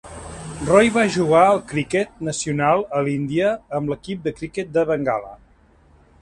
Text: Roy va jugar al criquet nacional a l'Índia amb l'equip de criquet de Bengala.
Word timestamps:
Roy 0.69 0.87
va 0.93 1.01
jugar 1.15 1.41
al 1.49 1.61
criquet 1.71 2.15
nacional 2.29 2.81
a 3.01 3.03
l'Índia 3.09 3.53
amb 3.81 3.93
l'equip 3.93 4.25
de 4.29 4.35
criquet 4.41 4.73
de 4.79 4.87
Bengala. 4.95 5.33